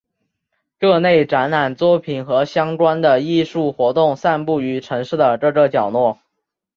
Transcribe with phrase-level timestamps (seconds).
[0.79, 6.17] 各类展览作品和相关的艺术活动散布于城市的各个角落。